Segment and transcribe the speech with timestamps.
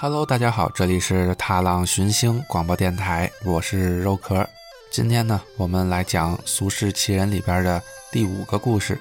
[0.00, 4.48] Hello，大家好，这里是踏浪寻星广播电台，我是肉壳。
[4.92, 7.82] 今天呢，我们来讲《俗世奇人》里边的
[8.12, 8.96] 第五个故事，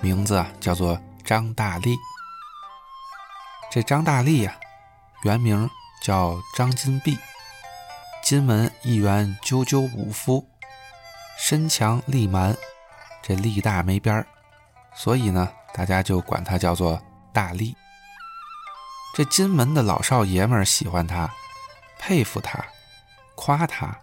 [0.00, 1.96] 名字啊叫做张大力。
[3.72, 4.56] 这张大力呀，
[5.24, 5.68] 原名
[6.00, 7.18] 叫张金碧，
[8.22, 10.48] 金门一员赳赳武夫，
[11.36, 12.56] 身强力蛮，
[13.20, 14.24] 这力大没边儿，
[14.94, 17.02] 所以呢，大家就管他叫做
[17.32, 17.76] 大力。
[19.16, 21.32] 这金门的老少爷们儿喜欢他，
[21.98, 22.62] 佩服他，
[23.34, 23.98] 夸他，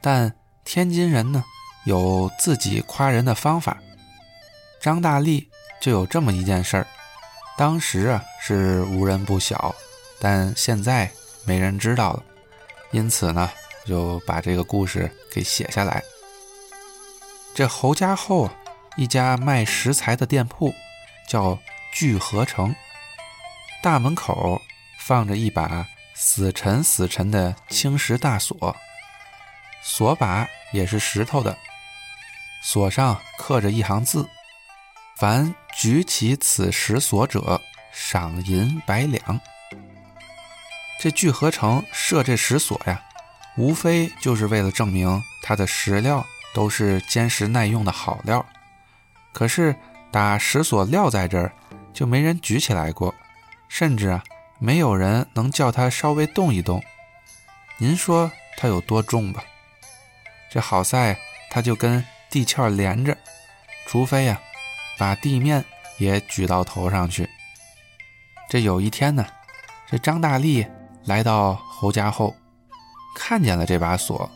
[0.00, 0.32] 但
[0.64, 1.42] 天津人呢
[1.86, 3.76] 有自己夸人的方法。
[4.80, 6.86] 张大力就有这么一件事儿，
[7.58, 9.74] 当时啊是无人不晓，
[10.20, 11.10] 但现在
[11.44, 12.22] 没人知道了，
[12.92, 13.50] 因此呢
[13.84, 16.00] 就把这个故事给写下来。
[17.56, 18.54] 这侯家后啊，
[18.96, 20.72] 一家卖食材的店铺
[21.26, 21.58] 叫
[21.92, 22.72] 聚合成。
[23.82, 24.62] 大门口
[24.96, 28.76] 放着一把死沉死沉的青石大锁，
[29.82, 31.58] 锁把也是石头的，
[32.62, 34.28] 锁上刻着一行字
[35.18, 37.60] ：“凡举起此石锁者，
[37.92, 39.40] 赏银百两。”
[41.00, 43.02] 这聚合成设这石锁呀，
[43.56, 48.46] 无非就是为了证明它的石料都是坚实耐用的好料。
[49.32, 49.74] 可是
[50.12, 51.52] 打石锁撂在这儿，
[51.92, 53.12] 就没人举起来过。
[53.72, 54.22] 甚至啊，
[54.58, 56.84] 没有人能叫它稍微动一动。
[57.78, 59.42] 您说它有多重吧？
[60.50, 61.16] 这好在
[61.50, 63.16] 它就跟地壳连着，
[63.86, 64.38] 除非呀，
[64.98, 65.64] 把地面
[65.96, 67.26] 也举到头上去。
[68.50, 69.26] 这有一天呢，
[69.90, 70.66] 这张大力
[71.06, 72.36] 来到侯家后，
[73.16, 74.30] 看见了这把锁，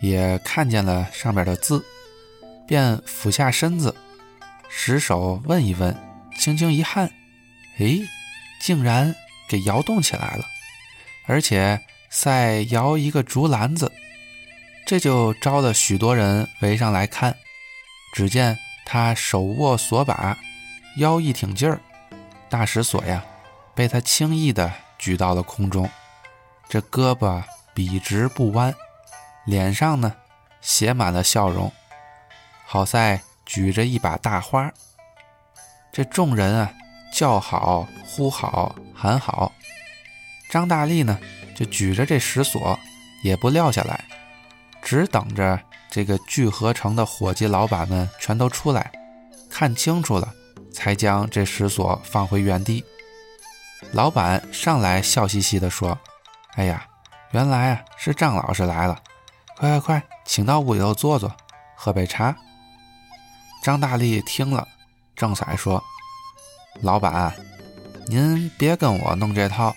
[0.00, 1.84] 也看见了上面的字，
[2.66, 3.94] 便俯下身子，
[4.70, 5.94] 使手问一问，
[6.38, 7.12] 轻轻一焊，
[7.78, 7.98] 哎。
[8.62, 9.12] 竟然
[9.48, 10.46] 给摇动起来了，
[11.26, 13.90] 而且再摇一个竹篮子，
[14.86, 17.36] 这就招了许多人围上来看。
[18.14, 18.56] 只见
[18.86, 20.38] 他手握锁把，
[20.98, 21.80] 腰一挺劲儿，
[22.48, 23.24] 大石锁呀，
[23.74, 25.90] 被他轻易的举到了空中。
[26.68, 27.42] 这胳膊
[27.74, 28.72] 笔直不弯，
[29.44, 30.14] 脸上呢
[30.60, 31.72] 写满了笑容，
[32.64, 34.72] 好在举着一把大花。
[35.92, 36.72] 这众人啊。
[37.12, 39.52] 叫好，呼好，喊好。
[40.50, 41.18] 张大力呢，
[41.54, 42.78] 就举着这石锁，
[43.22, 44.04] 也不撂下来，
[44.82, 48.90] 只等着这个聚合成的伙计老板们全都出来，
[49.50, 50.32] 看清楚了，
[50.72, 52.84] 才将这石锁放回原地。
[53.92, 55.98] 老板上来笑嘻嘻地说
[56.56, 56.86] ：“哎呀，
[57.32, 58.98] 原来啊是张老师来了，
[59.58, 61.34] 快快快，请到屋里头坐坐，
[61.76, 62.34] 喝杯茶。”
[63.62, 64.66] 张大力听了，
[65.14, 65.82] 正色说。
[66.82, 67.32] 老板，
[68.08, 69.76] 您别跟我弄这套。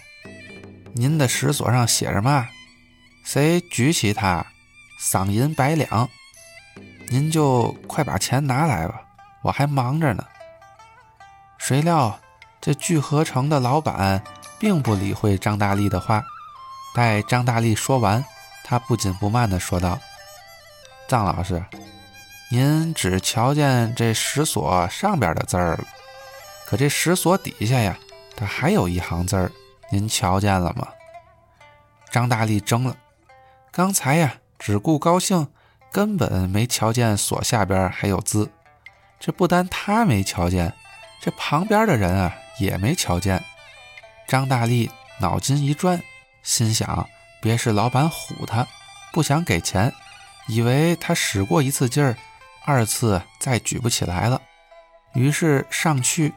[0.94, 2.48] 您的石锁上写着嘛？
[3.24, 4.44] 谁举起它，
[5.00, 6.10] 赏银百两。
[7.10, 9.04] 您就快把钱拿来吧，
[9.44, 10.26] 我还忙着呢。
[11.60, 12.20] 谁料
[12.60, 14.24] 这聚合成的老板
[14.60, 16.24] 并不理会张大力的话。
[16.96, 18.26] 待张大力说完，
[18.64, 20.00] 他不紧不慢地说道
[21.08, 21.64] ：“张老师，
[22.50, 25.86] 您只瞧见这石锁上边的字儿了。”
[26.66, 27.98] 可这石锁底下呀，
[28.36, 29.52] 它还有一行字儿，
[29.92, 30.88] 您瞧见了吗？
[32.12, 32.98] 张大力怔了，
[33.72, 35.48] 刚才呀只顾高兴，
[35.92, 38.50] 根本没瞧见锁下边还有字。
[39.20, 40.74] 这不单他没瞧见，
[41.22, 43.44] 这旁边的人啊也没瞧见。
[44.28, 44.90] 张大力
[45.20, 46.02] 脑筋一转，
[46.42, 47.08] 心想：
[47.42, 48.68] 别是老板唬他，
[49.14, 49.94] 不想给钱，
[50.48, 52.18] 以为他使过一次劲儿，
[52.66, 54.42] 二次再举不起来了，
[55.14, 56.34] 于是上去。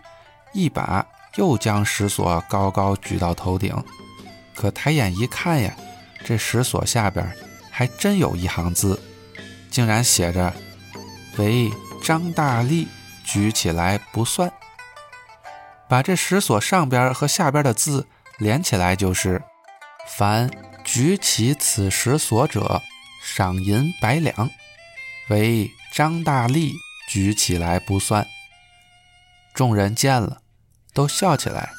[0.53, 3.75] 一把又将石锁高高举到头顶，
[4.55, 5.75] 可抬眼一看呀，
[6.25, 7.31] 这石锁下边
[7.71, 9.01] 还真有一行字，
[9.71, 10.53] 竟然写着
[11.39, 11.71] “为
[12.03, 12.89] 张大力
[13.25, 14.53] 举起来不算”。
[15.89, 18.07] 把这石锁上边和下边的字
[18.39, 19.43] 连起来，就是
[20.17, 20.51] “凡
[20.85, 22.83] 举起此石锁者，
[23.23, 24.51] 赏银百两”。
[25.29, 26.73] 为张大力
[27.11, 28.27] 举起来不算。
[29.59, 30.41] 众人见了，
[30.95, 31.73] 都笑起来。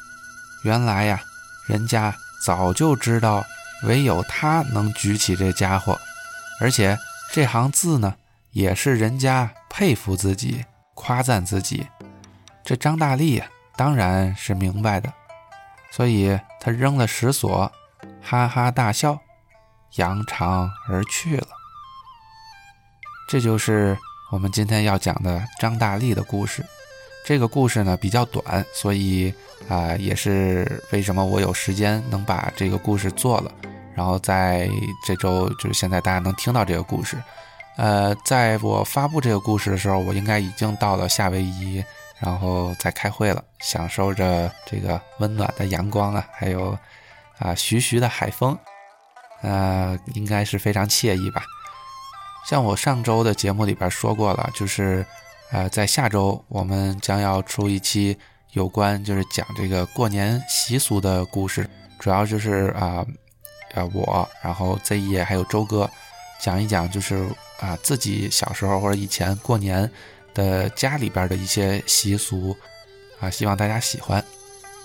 [0.64, 1.22] 原来呀，
[1.66, 3.42] 人家早就知道，
[3.84, 5.98] 唯有他能举起这家伙，
[6.60, 6.98] 而且
[7.32, 8.16] 这行字呢，
[8.50, 11.86] 也是人家佩服自己、夸赞自己。
[12.62, 13.46] 这张大力呀，
[13.76, 15.10] 当然是明白的，
[15.90, 17.72] 所以他扔了石锁，
[18.22, 19.18] 哈哈大笑，
[19.94, 21.48] 扬长而去了。
[23.26, 23.96] 这就是
[24.30, 26.62] 我们今天要讲的张大力的故事。
[27.24, 29.32] 这个故事呢比较短，所以
[29.68, 33.52] 啊，也是为什么我有时间能把这个故事做了，
[33.94, 34.68] 然后在
[35.06, 37.16] 这周就是现在大家能听到这个故事。
[37.76, 41.82] 呃，在我发布这个故事的时候，我应该已经到了夏威夷，
[42.18, 46.76] 然后在开会了，享受着这个温暖的阳光啊，还有
[47.38, 48.58] 啊徐徐的海风，
[49.42, 51.44] 呃，应该是非常惬意吧。
[52.46, 55.06] 像我上周的节目里边说过了，就是
[55.52, 58.16] 呃，在下周我们将要出一期
[58.52, 61.68] 有关就是讲这个过年习俗的故事，
[61.98, 63.04] 主要就是啊，
[63.74, 65.90] 呃，我，然后 Z 爷还有周哥
[66.40, 67.28] 讲一讲就是。
[67.60, 69.90] 啊，自己小时候或者以前过年
[70.32, 72.56] 的家里边的一些习俗
[73.20, 74.24] 啊，希望大家喜欢。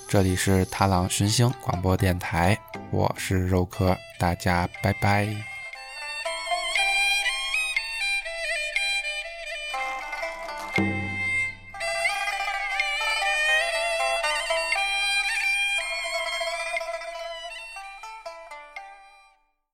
[0.09, 2.59] 这里是踏浪寻星广播电台，
[2.91, 5.54] 我是肉壳，大家拜拜。